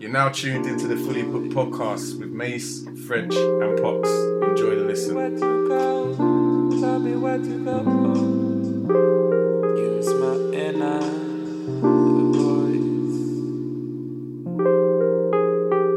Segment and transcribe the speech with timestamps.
[0.00, 4.08] You're now tuned into the Fully Booked podcast with Mace, French, and Pox.
[4.48, 5.16] Enjoy the listen.
[5.16, 6.14] Where to go?
[6.80, 7.82] Tell me where to go.
[9.76, 11.00] Use my inner
[12.30, 13.18] voice.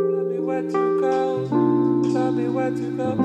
[0.09, 1.47] Tell me where to go.
[2.11, 3.15] Tell me where to go.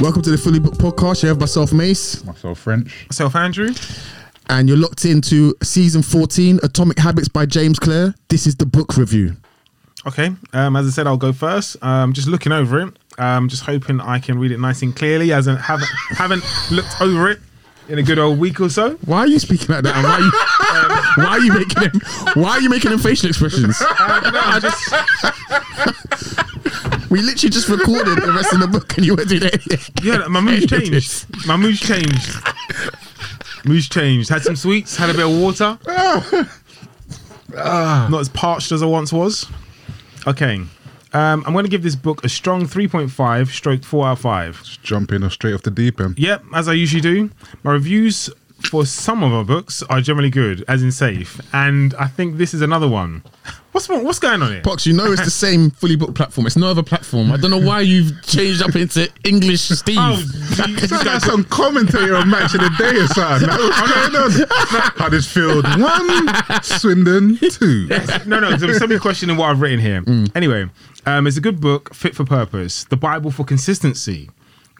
[0.00, 1.22] Welcome to the Fully Booked Podcast.
[1.24, 3.06] You have myself, Mace, Myself French.
[3.10, 3.74] Myself, Andrew.
[4.48, 8.14] And you're locked into season 14, Atomic Habits by James Clear.
[8.28, 9.36] This is the book review.
[10.06, 10.32] Okay.
[10.52, 11.76] Um, as I said, I'll go first.
[11.82, 12.94] Um, just looking over it.
[13.18, 17.00] Um, just hoping I can read it nice and clearly, as I haven't haven't looked
[17.00, 17.40] over it
[17.88, 18.94] in a good old week or so.
[19.06, 19.96] Why are you speaking like that?
[19.96, 20.30] And why are you,
[21.24, 22.00] why are you making him?
[22.42, 23.76] Why are you making him facial expressions?
[23.80, 24.94] Uh, no, just
[27.10, 29.90] We literally just recorded the rest of the book, and you were doing it.
[30.04, 31.26] yeah, my mood's changed.
[31.46, 32.30] My mood's changed.
[33.64, 34.28] Mood's changed.
[34.28, 34.96] Had some sweets.
[34.96, 35.78] Had a bit of water.
[37.54, 39.46] Not as parched as I once was.
[40.26, 40.60] Okay.
[41.14, 44.78] Um, I'm going to give this book a strong 3.5 stroke 4 out of 5.
[44.82, 46.18] Jumping off straight off the deep end.
[46.18, 47.30] Yep, as I usually do.
[47.62, 48.28] My reviews
[48.70, 52.54] for some of our books are generally good, as in safe, and I think this
[52.54, 53.22] is another one.
[53.72, 54.62] What's what's going on here?
[54.62, 56.46] Box, you know it's the same Fully Booked platform.
[56.46, 57.30] It's no other platform.
[57.30, 59.98] I don't know why you've changed up into English Steve.
[60.00, 60.18] Oh,
[60.66, 63.48] you- you like some commentary on match of the day or something.
[63.48, 64.92] Like, What's going on?
[64.96, 67.88] Huddersfield one, Swindon two.
[68.26, 68.56] no, no.
[68.56, 70.02] There's somebody questioning what I've written here.
[70.34, 70.68] Anyway,
[71.06, 72.84] um, it's a good book, fit for purpose.
[72.84, 74.30] The Bible for consistency.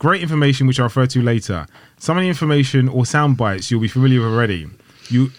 [0.00, 1.67] Great information, which I'll refer to later.
[1.99, 4.69] Some of the information or sound bites you'll be familiar with already.
[5.09, 5.31] You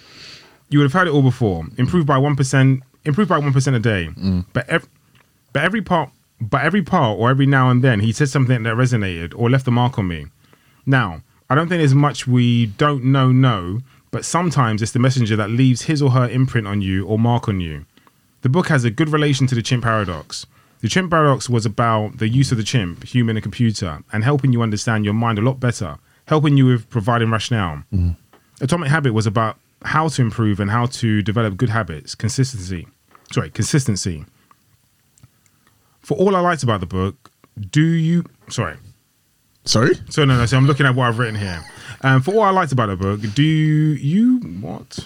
[0.69, 1.65] you would have heard it all before.
[1.77, 2.83] Improved by one percent.
[3.05, 4.09] improved by one percent a day.
[4.17, 4.45] Mm.
[4.53, 4.87] But ev-
[5.53, 8.75] but every part, but every part, or every now and then, he said something that
[8.75, 10.27] resonated or left a mark on me.
[10.85, 15.35] Now, I don't think there's much we don't know, know, but sometimes it's the messenger
[15.37, 17.85] that leaves his or her imprint on you or mark on you.
[18.41, 20.45] The book has a good relation to the chimp paradox.
[20.81, 24.53] The chimp paradox was about the use of the chimp, human and computer, and helping
[24.53, 25.97] you understand your mind a lot better,
[26.29, 27.83] helping you with providing rationale.
[28.61, 32.87] Atomic Habit was about how to improve and how to develop good habits, consistency.
[33.31, 34.25] Sorry, consistency.
[36.01, 37.31] For all I liked about the book,
[37.71, 38.25] do you.
[38.47, 38.77] Sorry.
[39.65, 39.95] Sorry?
[40.09, 40.45] So no, no.
[40.45, 41.63] So I'm looking at what I've written here.
[42.01, 44.99] Um, for all I liked about the book, do you what?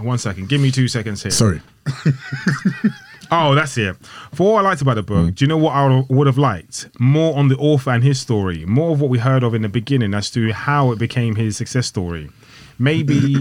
[0.00, 0.48] One second.
[0.48, 1.30] Give me two seconds here.
[1.30, 1.62] Sorry.
[3.30, 3.96] Oh, that's it.
[4.32, 6.88] For what I liked about the book, do you know what I would have liked?
[6.98, 8.64] More on the author and his story.
[8.66, 11.56] More of what we heard of in the beginning as to how it became his
[11.56, 12.30] success story.
[12.78, 13.36] Maybe,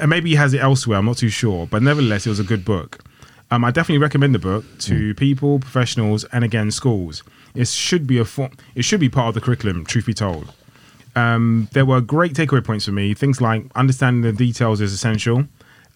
[0.00, 0.98] and maybe he has it elsewhere.
[0.98, 3.04] I'm not too sure, but nevertheless, it was a good book.
[3.50, 7.22] Um, I definitely recommend the book to people, professionals, and again schools.
[7.54, 8.52] It should be a form.
[8.74, 9.84] It should be part of the curriculum.
[9.86, 10.52] Truth be told,
[11.16, 13.14] um, there were great takeaway points for me.
[13.14, 15.46] Things like understanding the details is essential,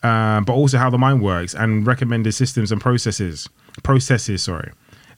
[0.03, 3.49] uh, but also how the mind works and recommended systems and processes.
[3.83, 4.73] Processes, sorry.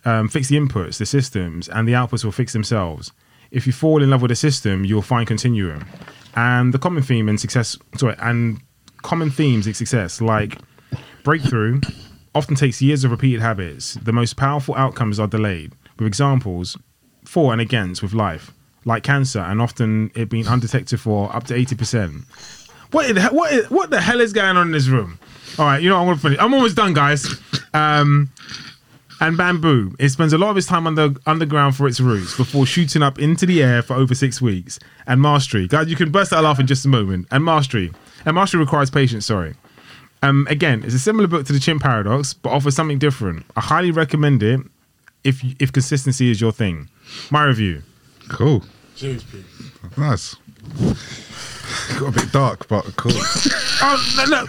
[0.05, 3.13] Um, fix the inputs, the systems, and the outputs will fix themselves.
[3.51, 5.87] If you fall in love with a system, you'll find continuum.
[6.35, 8.61] And the common theme in success, sorry, and
[9.03, 10.59] common themes in success, like
[11.23, 11.81] breakthrough,
[12.35, 13.95] often takes years of repeated habits.
[13.95, 16.77] The most powerful outcomes are delayed, with examples
[17.25, 18.53] for and against with life,
[18.85, 22.25] like cancer, and often it being undetected for up to 80%.
[22.95, 25.19] What the, he- what, is, what the hell is going on in this room?
[25.59, 26.39] All right, you know, I'm going to finish.
[26.41, 27.27] I'm almost done, guys.
[27.75, 28.31] Um,
[29.21, 32.67] and Bamboo, it spends a lot of its time under, underground for its roots before
[32.67, 34.79] shooting up into the air for over six weeks.
[35.07, 37.29] And Mastery, guys, you can burst out laugh in just a moment.
[37.31, 37.93] And Mastery,
[38.25, 39.55] and Mastery requires patience, sorry.
[40.23, 43.45] Um, again, it's a similar book to the Chimp Paradox, but offers something different.
[43.57, 44.61] I highly recommend it
[45.23, 46.89] if if consistency is your thing.
[47.31, 47.83] My review.
[48.31, 48.65] Cool.
[49.97, 50.37] Nice.
[51.99, 53.13] Got a bit dark, but cool.
[53.15, 54.47] Oh no, no.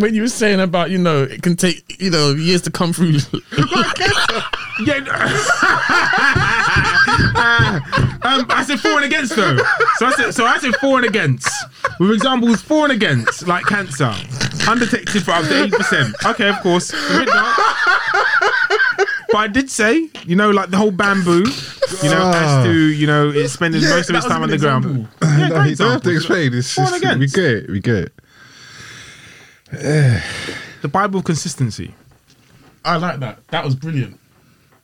[0.00, 2.92] When you were saying about, you know, it can take, you know, years to come
[2.92, 3.18] through.
[4.78, 4.96] Yeah.
[8.22, 9.56] um, I said for and against though.
[9.96, 11.48] So I said so I said for and against.
[11.98, 14.12] With examples for and against, like cancer.
[14.68, 16.14] Undetected for up to eight percent.
[16.26, 16.92] Okay, of course.
[19.36, 19.50] A bit dark.
[19.50, 21.44] But I did say, you know, like the whole bamboo,
[22.02, 22.62] you know, as ah.
[22.64, 25.08] to, you know, it's spending most of its time underground.
[25.22, 26.54] Yeah, no, great you don't have to explain.
[26.54, 27.70] It's For and just, we get it.
[27.70, 28.12] We get
[29.72, 30.22] it.
[30.82, 31.94] The Bible of consistency.
[32.84, 33.46] I like that.
[33.48, 34.20] That was brilliant.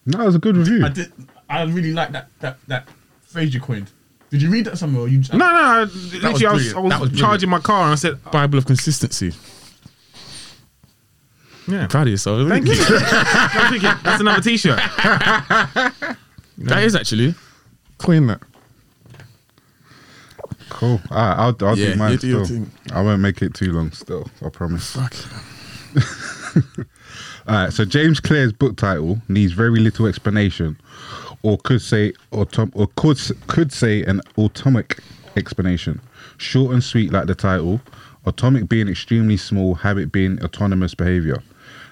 [0.06, 0.84] No, it was a good review.
[0.84, 1.12] I did.
[1.48, 2.88] I really like that that that
[3.20, 3.90] phrase you coined.
[4.30, 5.04] Did you read that somewhere?
[5.04, 6.76] Or you No, no, I, literally, I was, brilliant.
[6.76, 9.32] I was, That was charging my car and I said, Bible of consistency.
[11.68, 11.86] Yeah.
[11.86, 12.48] Proud of yourself.
[12.48, 12.74] Thank you.
[12.78, 14.78] I'm thinking, that's another t-shirt.
[16.58, 17.34] That is actually.
[17.98, 18.40] Coin that.
[20.68, 21.00] Cool.
[21.10, 22.58] All right, I'll, I'll Yeah, do mine you do your still.
[22.58, 22.70] thing.
[22.92, 24.92] I won't make it too long still, I promise.
[24.94, 25.14] Fuck.
[27.48, 30.78] All right, so James Clear's book title needs very little explanation,
[31.42, 35.00] or could say autom- or could s- could say an atomic
[35.36, 36.00] explanation.
[36.36, 37.80] Short and sweet, like the title.
[38.24, 41.42] Atomic being extremely small, habit being autonomous behavior.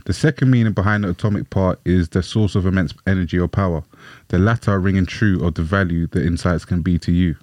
[0.06, 3.82] The second meaning behind the atomic part is the source of immense energy or power.
[4.28, 7.36] The latter ringing true of the value the insights can be to you.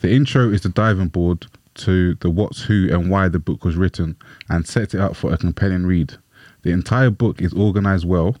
[0.00, 3.76] The intro is the diving board to the what's who and why the book was
[3.76, 4.16] written
[4.48, 6.14] and sets it up for a compelling read.
[6.62, 8.36] The entire book is organized well,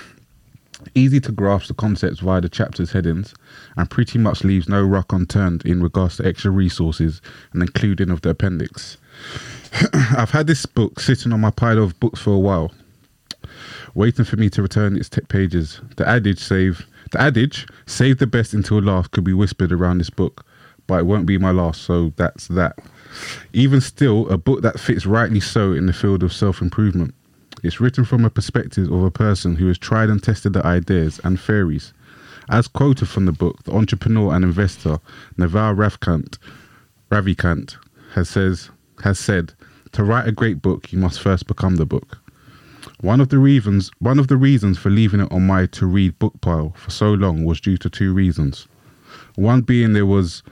[0.94, 3.34] easy to grasp the concepts via the chapter's headings,
[3.76, 7.20] and pretty much leaves no rock unturned in regards to extra resources
[7.52, 8.96] and including of the appendix.
[10.16, 12.72] I've had this book sitting on my pile of books for a while,
[13.94, 15.80] waiting for me to return its t- pages.
[15.96, 20.10] The adage save the adage save the best until last could be whispered around this
[20.10, 20.44] book,
[20.86, 22.78] but it won't be my last, so that's that.
[23.52, 27.14] Even still, a book that fits rightly so in the field of self improvement.
[27.62, 31.20] It's written from a perspective of a person who has tried and tested the ideas
[31.24, 31.92] and theories.
[32.48, 34.98] As quoted from the book, the entrepreneur and investor
[35.38, 36.36] Naval Ravikant
[38.14, 38.70] has says
[39.02, 39.54] has said,
[39.92, 42.18] "To write a great book, you must first become the book."
[43.00, 46.18] One of the reasons one of the reasons for leaving it on my to read
[46.18, 48.66] book pile for so long was due to two reasons.
[49.34, 50.42] One being there was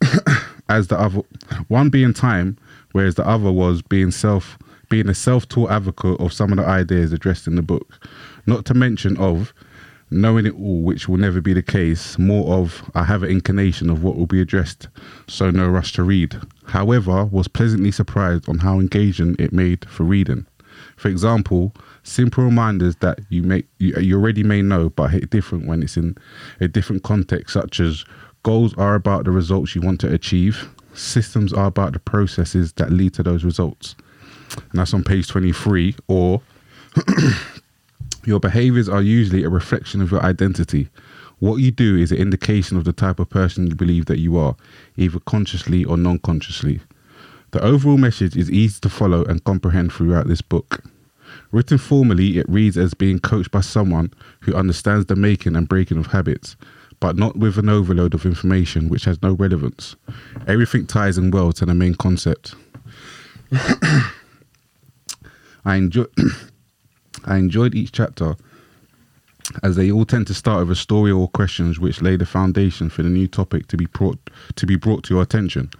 [0.68, 1.22] as the other
[1.68, 2.58] one being time,
[2.92, 4.58] whereas the other was being self
[4.88, 8.06] being a self-taught advocate of some of the ideas addressed in the book.
[8.46, 9.52] Not to mention of
[10.10, 13.90] knowing it all, which will never be the case, more of I have an inclination
[13.90, 14.88] of what will be addressed,
[15.26, 16.40] so no rush to read.
[16.66, 20.46] However, was pleasantly surprised on how engaging it made for reading.
[20.96, 21.72] For example,
[22.02, 25.96] simple reminders that you make you, you already may know but hit different when it's
[25.96, 26.16] in
[26.60, 28.04] a different context, such as
[28.42, 32.90] goals are about the results you want to achieve, systems are about the processes that
[32.90, 33.94] lead to those results.
[34.56, 35.96] And that's on page 23.
[36.08, 36.42] Or
[38.24, 40.88] your behaviors are usually a reflection of your identity.
[41.44, 44.38] What you do is an indication of the type of person you believe that you
[44.38, 44.56] are,
[44.96, 46.80] either consciously or non consciously.
[47.50, 50.82] The overall message is easy to follow and comprehend throughout this book.
[51.52, 54.10] Written formally, it reads as being coached by someone
[54.40, 56.56] who understands the making and breaking of habits,
[56.98, 59.96] but not with an overload of information which has no relevance.
[60.46, 62.54] Everything ties in well to the main concept.
[63.52, 64.10] I
[65.76, 66.06] enjoy
[67.26, 68.34] I enjoyed each chapter
[69.62, 72.88] as they all tend to start with a story or questions which lay the foundation
[72.88, 74.18] for the new topic to be brought
[74.56, 75.70] to be brought to your attention.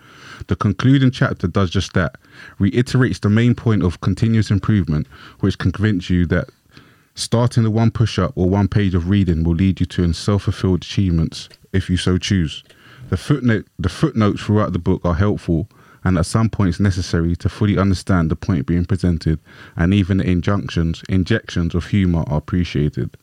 [0.48, 2.16] The concluding chapter does just that,
[2.58, 5.06] reiterates the main point of continuous improvement,
[5.40, 6.50] which can convince you that
[7.14, 10.42] starting the one push up or one page of reading will lead you to self
[10.42, 12.62] fulfilled achievements if you so choose.
[13.08, 15.68] The footnote the footnotes throughout the book are helpful
[16.04, 19.40] and at some points necessary to fully understand the point being presented,
[19.74, 23.16] and even the injunctions, injections of humour are appreciated.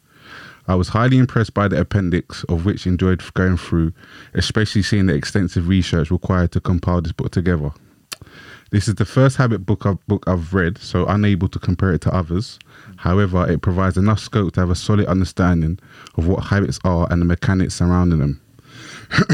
[0.72, 3.92] I was highly impressed by the appendix, of which enjoyed going through,
[4.34, 7.72] especially seeing the extensive research required to compile this book together.
[8.70, 12.00] This is the first habit book I've, book I've read, so unable to compare it
[12.04, 12.58] to others.
[12.96, 15.78] However, it provides enough scope to have a solid understanding
[16.16, 18.42] of what habits are and the mechanics surrounding them.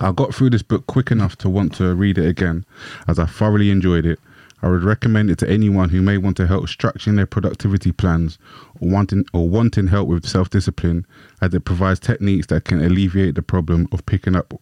[0.00, 2.64] I got through this book quick enough to want to read it again,
[3.08, 4.18] as I thoroughly enjoyed it.
[4.64, 8.38] I would recommend it to anyone who may want to help structuring their productivity plans
[8.80, 11.04] or wanting or wanting help with self-discipline,
[11.42, 14.54] as it provides techniques that can alleviate the problem of picking up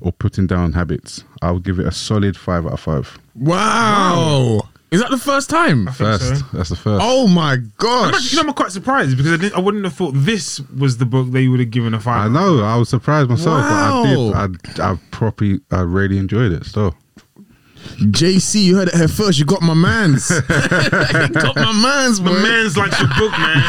[0.00, 1.24] or putting down habits.
[1.42, 3.18] I would give it a solid five out of five.
[3.34, 4.60] Wow.
[4.90, 5.86] Is that the first time?
[5.88, 6.44] First, so.
[6.56, 7.02] that's the first.
[7.04, 8.14] Oh my I'm gosh.
[8.14, 10.96] actually, you know, I'm quite surprised because I, didn't, I wouldn't have thought this was
[10.98, 12.30] the book they would have given a five.
[12.30, 12.62] I know.
[12.62, 14.02] I was surprised myself, Wow.
[14.04, 14.80] but I did.
[14.80, 16.64] I, I properly, I really enjoyed it.
[16.64, 16.94] Still,
[17.96, 19.38] JC, you heard it here first.
[19.38, 20.28] You got my mans.
[20.48, 22.40] got my mans, The boy.
[22.42, 23.62] man's likes your book, man.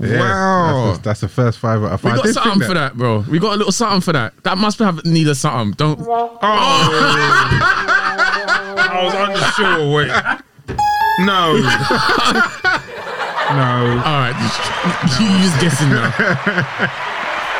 [0.10, 0.84] yeah, Wow.
[0.86, 2.12] That's the, that's the first five out of We five.
[2.12, 3.20] I got did something think for that, bro.
[3.28, 4.34] We got a little something for that.
[4.44, 5.72] That must have need a something.
[5.72, 6.00] Don't.
[6.00, 6.38] Oh,
[8.82, 9.90] I was unsure.
[9.94, 10.08] Wait.
[11.20, 11.52] No.
[13.50, 14.00] no.
[14.04, 14.34] All right,
[15.20, 16.10] you just guessing now.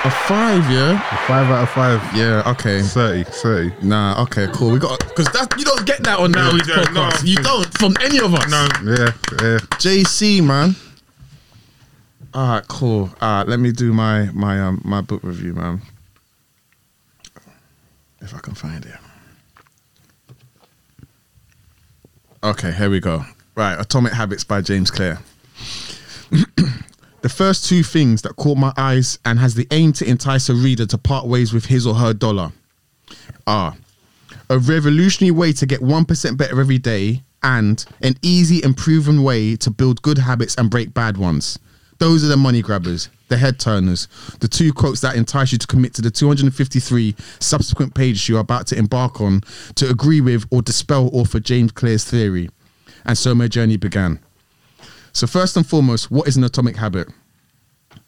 [0.02, 0.98] A five, yeah.
[1.26, 2.00] Five out of five.
[2.16, 2.42] Yeah.
[2.46, 2.80] Okay.
[2.80, 3.86] 30, 30.
[3.86, 4.22] Nah.
[4.22, 4.46] Okay.
[4.52, 4.70] Cool.
[4.72, 7.22] We got because that you don't get that on No, the we don't, podcast.
[7.22, 7.28] no.
[7.28, 8.50] You don't from any of us.
[8.50, 8.66] No.
[8.90, 9.58] Yeah, yeah.
[9.76, 10.74] JC, man.
[12.32, 12.66] All right.
[12.68, 13.10] Cool.
[13.20, 13.46] All right.
[13.48, 15.82] Let me do my my um my book review, man.
[18.22, 18.96] If I can find it.
[22.42, 23.22] Okay, here we go.
[23.54, 25.18] Right, Atomic Habits by James Clear.
[27.22, 30.54] The first two things that caught my eyes and has the aim to entice a
[30.54, 32.52] reader to part ways with his or her dollar
[33.46, 33.76] are
[34.48, 39.54] a revolutionary way to get 1% better every day and an easy and proven way
[39.56, 41.58] to build good habits and break bad ones.
[41.98, 44.08] Those are the money grabbers, the head turners,
[44.40, 48.40] the two quotes that entice you to commit to the 253 subsequent pages you are
[48.40, 49.42] about to embark on
[49.74, 52.48] to agree with or dispel author James Clear's theory.
[53.04, 54.20] And so my journey began.
[55.12, 57.08] So, first and foremost, what is an atomic habit?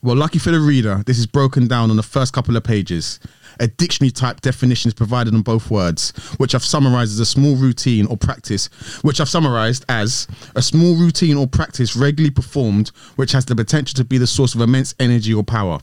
[0.03, 3.21] Well, lucky for the reader, this is broken down on the first couple of pages.
[3.61, 7.55] A dictionary type definition is provided on both words, which I've summarized as a small
[7.55, 8.67] routine or practice,
[9.03, 13.97] which I've summarized as a small routine or practice regularly performed, which has the potential
[13.97, 15.79] to be the source of immense energy or power.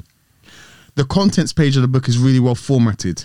[0.95, 3.23] The contents page of the book is really well formatted.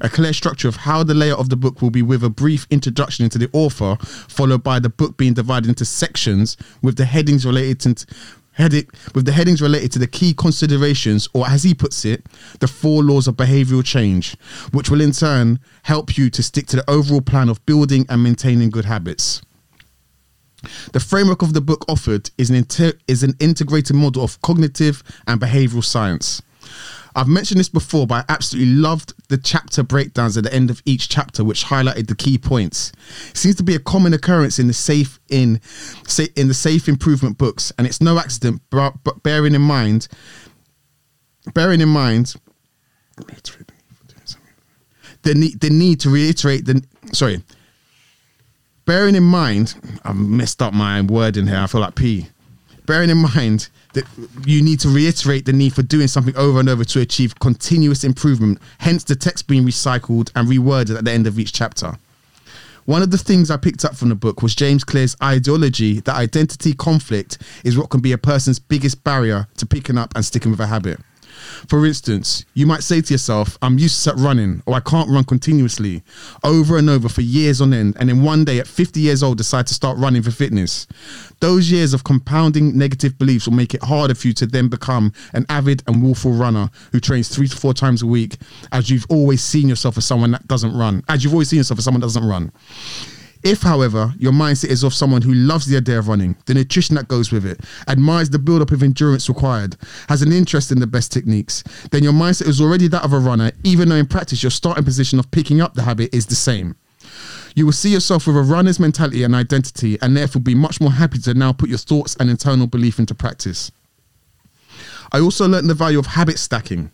[0.00, 2.66] A clear structure of how the layout of the book will be with a brief
[2.70, 7.46] introduction into the author, followed by the book being divided into sections with the headings
[7.46, 8.06] related to
[8.52, 12.24] heading with the headings related to the key considerations, or as he puts it,
[12.60, 14.36] the four laws of behavioral change,
[14.72, 18.22] which will in turn help you to stick to the overall plan of building and
[18.22, 19.42] maintaining good habits.
[20.92, 25.02] The framework of the book offered is an inter- is an integrated model of cognitive
[25.26, 26.42] and behavioral science.
[27.14, 30.82] I've mentioned this before, but I absolutely loved the chapter breakdowns at the end of
[30.84, 32.92] each chapter, which highlighted the key points.
[33.30, 35.60] It seems to be a common occurrence in the safe in
[36.36, 38.62] in the safe improvement books, and it's no accident.
[38.70, 40.08] But, but bearing in mind,
[41.54, 42.34] bearing in mind,
[45.22, 47.42] the need the need to reiterate the sorry.
[48.84, 51.58] Bearing in mind, I've messed up my word in here.
[51.58, 52.28] I feel like P.
[52.86, 54.06] Bearing in mind that
[54.46, 58.04] you need to reiterate the need for doing something over and over to achieve continuous
[58.04, 58.60] improvement.
[58.78, 61.98] Hence, the text being recycled and reworded at the end of each chapter.
[62.84, 66.14] One of the things I picked up from the book was James Clear's ideology that
[66.14, 70.52] identity conflict is what can be a person's biggest barrier to picking up and sticking
[70.52, 71.00] with a habit.
[71.68, 75.24] For instance, you might say to yourself, I'm used to running, or I can't run
[75.24, 76.02] continuously
[76.44, 79.38] over and over for years on end, and then one day at 50 years old
[79.38, 80.86] decide to start running for fitness.
[81.40, 85.12] Those years of compounding negative beliefs will make it harder for you to then become
[85.32, 88.36] an avid and willful runner who trains three to four times a week,
[88.72, 91.78] as you've always seen yourself as someone that doesn't run, as you've always seen yourself
[91.78, 92.52] as someone that doesn't run.
[93.46, 96.96] If, however, your mindset is of someone who loves the idea of running, the nutrition
[96.96, 99.76] that goes with it, admires the build up of endurance required,
[100.08, 101.62] has an interest in the best techniques,
[101.92, 104.82] then your mindset is already that of a runner, even though in practice your starting
[104.82, 106.74] position of picking up the habit is the same.
[107.54, 110.90] You will see yourself with a runner's mentality and identity, and therefore be much more
[110.90, 113.70] happy to now put your thoughts and internal belief into practice.
[115.12, 116.90] I also learned the value of habit stacking,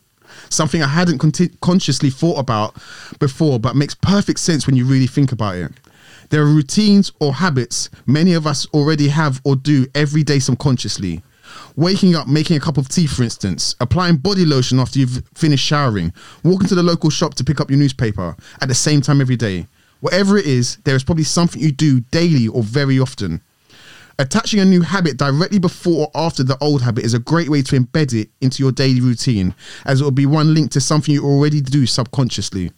[0.51, 2.77] something I hadn't consciously thought about
[3.19, 5.73] before, but makes perfect sense when you really think about it.
[6.33, 11.23] There are routines or habits many of us already have or do every day subconsciously.
[11.77, 15.67] Waking up, making a cup of tea, for instance, applying body lotion after you've finished
[15.67, 16.11] showering,
[16.43, 19.37] walking to the local shop to pick up your newspaper at the same time every
[19.37, 19.67] day.
[20.01, 23.43] Whatever it is, there is probably something you do daily or very often.
[24.19, 27.61] Attaching a new habit directly before or after the old habit is a great way
[27.61, 31.13] to embed it into your daily routine, as it will be one link to something
[31.13, 32.73] you already do subconsciously.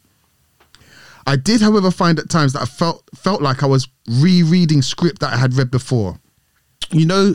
[1.26, 5.20] I did, however, find at times that I felt felt like I was rereading script
[5.20, 6.18] that I had read before.
[6.90, 7.34] You know,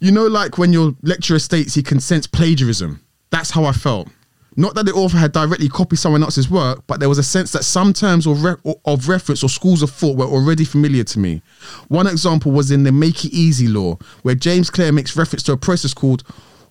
[0.00, 3.04] you know, like when your lecturer states he can sense plagiarism.
[3.30, 4.08] That's how I felt.
[4.56, 7.52] Not that the author had directly copied someone else's work, but there was a sense
[7.52, 11.20] that some terms or re- of reference or schools of thought were already familiar to
[11.20, 11.42] me.
[11.86, 15.52] One example was in the Make It Easy law, where James Clear makes reference to
[15.52, 16.24] a process called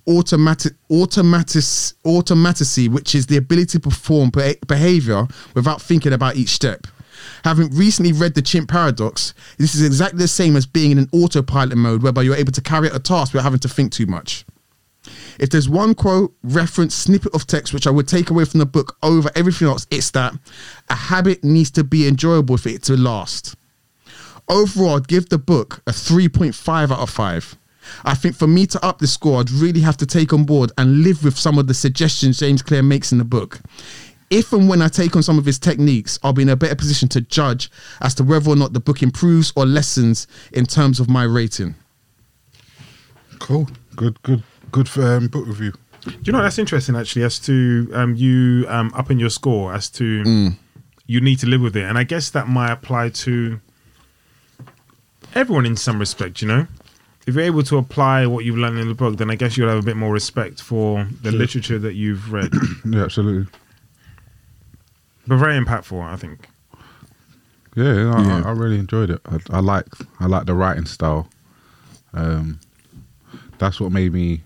[0.08, 1.64] automatic automatic
[2.06, 4.32] automaticity, which is the ability to perform
[4.68, 6.88] behavior without thinking about each step.
[7.44, 11.10] Having recently read the Chimp Paradox, this is exactly the same as being in an
[11.12, 14.06] autopilot mode, whereby you're able to carry out a task without having to think too
[14.06, 14.46] much.
[15.40, 18.66] If there's one quote, reference, snippet of text which I would take away from the
[18.66, 20.34] book over everything else, it's that
[20.90, 23.56] a habit needs to be enjoyable for it to last.
[24.50, 27.58] Overall, I'd give the book a 3.5 out of 5.
[28.04, 30.72] I think for me to up the score, I'd really have to take on board
[30.78, 33.60] and live with some of the suggestions James Clear makes in the book.
[34.30, 36.76] If and when I take on some of his techniques, I'll be in a better
[36.76, 41.00] position to judge as to whether or not the book improves or lessens in terms
[41.00, 41.76] of my rating.
[43.40, 43.70] Cool.
[43.96, 45.72] Good, good, good for, um, book review.
[46.04, 49.90] Do you know that's interesting actually as to um, you um, upping your score as
[49.92, 50.52] to
[51.06, 53.60] you need to live with it, and I guess that might apply to
[55.36, 56.42] everyone in some respect.
[56.42, 56.68] You know,
[57.28, 59.70] if you're able to apply what you've learned in the book, then I guess you'll
[59.70, 62.52] have a bit more respect for the literature that you've read.
[62.86, 63.52] Yeah, absolutely.
[65.28, 66.48] but very impactful, I think.
[67.76, 68.42] Yeah, I, Yeah.
[68.46, 69.20] I, I really enjoyed it.
[69.26, 69.86] I, I like
[70.22, 71.28] I like the writing style.
[72.14, 72.60] Um,
[73.60, 74.42] that's what made me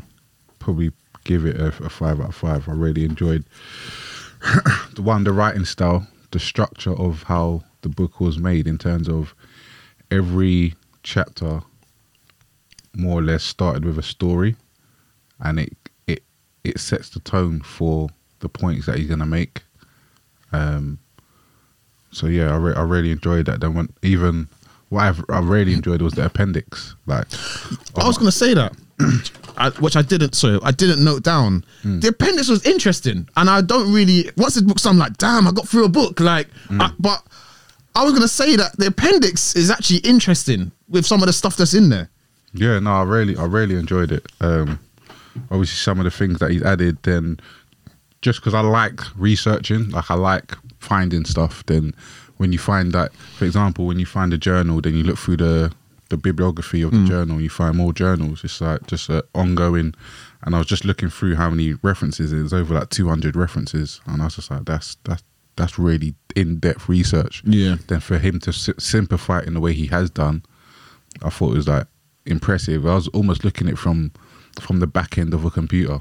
[0.57, 0.91] probably
[1.23, 2.67] give it a, a five out of five.
[2.67, 3.45] I really enjoyed
[4.95, 9.07] the one, the writing style, the structure of how the book was made in terms
[9.07, 9.35] of
[10.09, 10.73] every
[11.03, 11.61] chapter
[12.95, 14.55] more or less started with a story
[15.39, 15.73] and it
[16.07, 16.23] it
[16.63, 19.63] it sets the tone for the points that he's going to make
[20.51, 20.99] um
[22.11, 24.47] so yeah I, re- I really enjoyed that then when even
[24.89, 27.27] what I've, I really enjoyed was the appendix like
[27.95, 28.73] I was gonna say that,
[29.57, 30.35] I, which I didn't.
[30.35, 31.63] So I didn't note down.
[31.83, 34.29] The appendix was interesting, and I don't really.
[34.37, 36.19] Once the book's, done, I'm like, damn, I got through a book.
[36.19, 37.23] Like, I- but
[37.95, 41.55] I was gonna say that the appendix is actually interesting with some of the stuff
[41.57, 42.09] that's in there.
[42.53, 44.25] Yeah, no, I really, I really enjoyed it.
[44.41, 44.79] Um,
[45.49, 47.39] obviously, some of the things that he's added, then
[48.21, 51.65] just because I like researching, like I like finding stuff.
[51.65, 51.93] Then
[52.37, 55.37] when you find that, for example, when you find a journal, then you look through
[55.37, 55.73] the
[56.09, 58.43] the bibliography of the journal, you find more journals.
[58.43, 59.95] It's like just uh, ongoing.
[60.43, 62.33] And I was just looking through how many references.
[62.33, 65.23] It was over like two hundred references, and I was just like, that's that's
[65.55, 67.43] that's really in depth research.
[67.45, 67.77] Yeah.
[67.87, 70.43] Then for him to si- simplify it in the way he has done,
[71.23, 71.87] I thought it was like
[72.25, 72.85] impressive.
[72.85, 74.11] I was almost looking at it from
[74.59, 75.99] from the back end of a computer.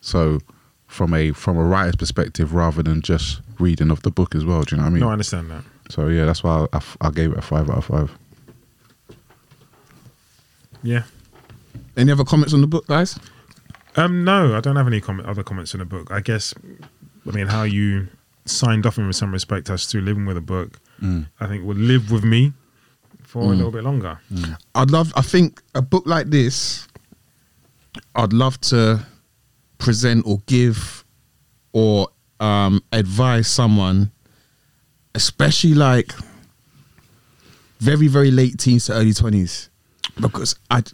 [0.00, 0.40] So
[0.86, 4.62] from a from a writer's perspective rather than just reading of the book as well.
[4.62, 5.00] Do you know what I mean?
[5.00, 5.64] No, I understand that.
[5.90, 8.18] So yeah, that's why I, I, I gave it a five out of five.
[10.82, 11.04] Yeah.
[11.96, 13.18] Any other comments on the book, guys?
[13.96, 16.10] Um, no, I don't have any comment, other comments in the book.
[16.10, 16.52] I guess,
[17.26, 18.08] I mean, how you
[18.44, 20.80] signed off in some respect as to living with a book,
[21.40, 22.52] I think would live with me
[23.34, 24.20] for a little bit longer.
[24.76, 25.12] I'd love.
[25.16, 26.86] I think a book like this,
[28.14, 29.04] I'd love to
[29.78, 31.04] present or give
[31.72, 34.12] or um, advise someone,
[35.16, 36.12] especially like
[37.80, 39.68] very very late teens to early twenties,
[40.20, 40.84] because I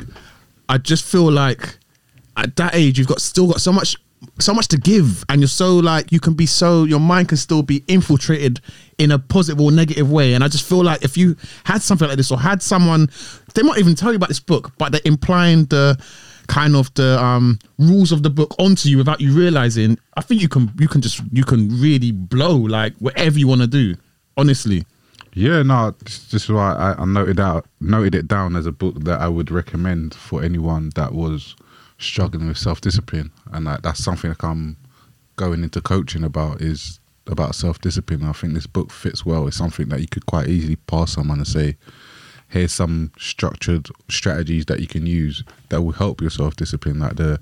[0.67, 1.77] I just feel like
[2.39, 3.97] at that age you've got still got so much
[4.39, 7.39] so much to give and you're so like you can be so your mind can
[7.39, 8.61] still be infiltrated
[8.99, 10.35] in a positive or negative way.
[10.35, 13.09] And i just feel like if you had something like this or had someone
[13.55, 15.99] they might even tell you about this book but they're implying the
[16.49, 20.43] kind of the um rules of the book onto you without you realizing i think
[20.43, 23.95] you can you can just you can really blow like whatever you want to do
[24.37, 24.85] honestly.
[25.33, 29.29] Yeah, no, is why I noted out noted it down as a book that I
[29.29, 31.55] would recommend for anyone that was
[32.01, 34.77] struggling with self discipline, and like, that's something that I'm
[35.37, 38.25] going into coaching about is about self discipline.
[38.25, 39.47] I think this book fits well.
[39.47, 41.77] It's something that you could quite easily pass someone and say,
[42.49, 47.17] "Here's some structured strategies that you can use that will help your self discipline, like
[47.17, 47.39] the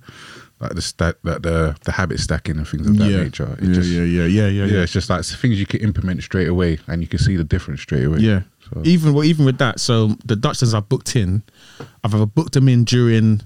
[0.61, 3.88] like the stat, like the the habit stacking and things of that nature." It just-
[3.88, 7.09] yeah yeah yeah yeah, it's just like things you can implement straight away, and you
[7.09, 8.18] can see the difference straight away.
[8.18, 8.42] Yeah.
[8.75, 11.42] So, Even well, even with that, so the Dutchtons I've booked in,
[12.05, 13.40] I've either booked them in during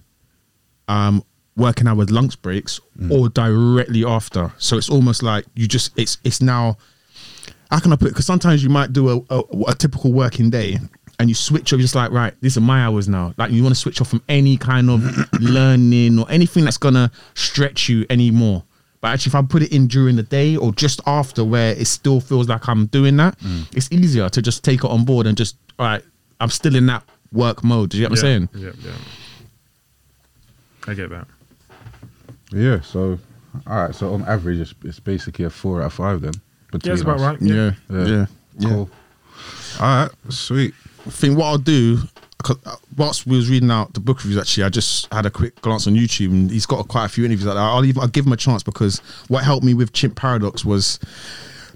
[0.89, 1.23] um
[1.57, 4.53] working hours lunch breaks or directly after.
[4.59, 6.77] So it's almost like you just it's it's now
[7.71, 8.11] how can I put it?
[8.11, 10.79] Because sometimes you might do a, a, a typical working day
[11.19, 13.33] and you switch off, you're just like, right, these are my hours now.
[13.37, 15.03] Like you want to switch off from any kind of
[15.41, 18.65] learning or anything that's gonna stretch you anymore.
[19.01, 21.87] But actually, if I put it in during the day or just after, where it
[21.87, 23.37] still feels like I'm doing that,
[23.75, 26.03] it's easier to just take it on board and just, all right,
[26.41, 27.91] I'm still in that work mode.
[27.91, 28.49] Do you get what I'm saying?
[28.55, 28.93] Yeah, yeah.
[30.87, 31.27] I get that.
[32.53, 32.81] yeah.
[32.81, 33.19] So,
[33.67, 33.95] all right.
[33.95, 36.33] So on average, it's, it's basically a four out of five then.
[36.35, 36.41] Yeah,
[36.73, 37.21] between that's about us.
[37.23, 37.43] right.
[37.43, 37.55] Yeah,
[37.91, 38.05] Yeah.
[38.07, 38.27] yeah,
[38.59, 38.69] yeah.
[38.69, 38.91] Cool.
[39.81, 40.11] All right.
[40.29, 40.75] Sweet.
[41.07, 41.99] I think what I'll do,
[42.43, 45.31] 'cause, uh, whilst we was reading out the book reviews, actually, I just had a
[45.31, 47.61] quick glance on YouTube, and he's got quite a few interviews like that.
[47.61, 50.99] I'll even I'll give him a chance because what helped me with Chimp Paradox was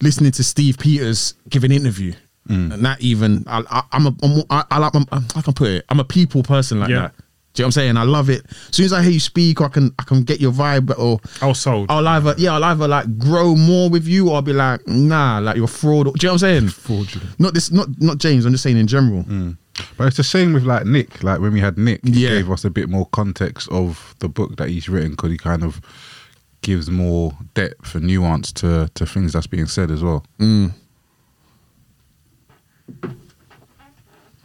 [0.01, 2.13] listening to Steve Peters give an interview,
[2.49, 5.69] and that even I, I, I'm a I'm, I, I like I'm, I can put
[5.69, 5.85] it.
[5.89, 7.01] I'm a people person like Yeah.
[7.01, 7.15] that.
[7.57, 7.97] Do you know what I'm saying?
[7.97, 8.45] I love it.
[8.51, 10.97] As soon as I hear you speak, or I can I can get your vibe,
[10.99, 11.91] or I was sold.
[11.91, 15.39] I'll either yeah, I'll either like grow more with you, or I'll be like nah,
[15.39, 16.05] like you're a fraud.
[16.07, 16.69] Do you know what I'm saying?
[16.69, 17.41] Fraudulent.
[17.41, 18.45] Not this, not not James.
[18.45, 19.25] I'm just saying in general.
[19.25, 19.57] Mm.
[19.97, 21.23] But it's the same with like Nick.
[21.23, 22.29] Like when we had Nick, he Yeah.
[22.31, 25.63] gave us a bit more context of the book that he's written because he kind
[25.65, 25.81] of
[26.63, 30.25] gives more depth and nuance to to things that's being said as well.
[30.39, 30.73] Mm.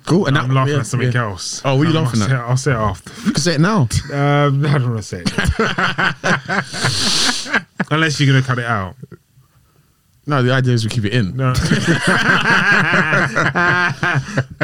[0.06, 0.26] Cool.
[0.28, 1.24] And I'm laughing yeah, at something yeah.
[1.30, 1.62] else.
[1.64, 2.56] Oh, what are you Um, laughing I'll at?
[2.56, 3.12] Say, I'll say it after.
[3.28, 3.88] You can say it now.
[4.12, 5.32] Um, I don't want to say it.
[7.92, 8.96] Unless you're going to cut it out.
[10.26, 11.36] no, the idea is we keep it in.
[11.36, 11.48] No.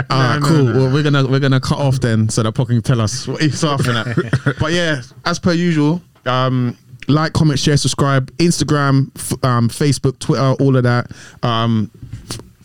[0.09, 0.65] All right, cool.
[0.65, 3.41] Well, we're gonna we're gonna cut off then, so that Paul can tell us what
[3.41, 4.15] he's laughing at.
[4.59, 10.53] but yeah, as per usual, um, like, comment, share, subscribe, Instagram, f- um, Facebook, Twitter,
[10.61, 11.11] all of that.
[11.43, 11.89] Um,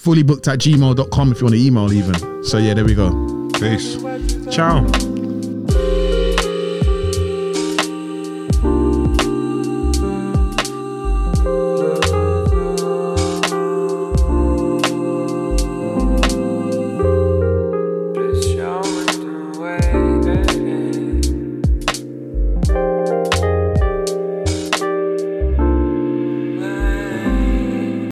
[0.03, 2.45] f- fully booked at gmail.com if you want to email even.
[2.45, 3.49] So yeah, there we go.
[3.55, 3.97] Peace.
[4.51, 5.12] Ciao.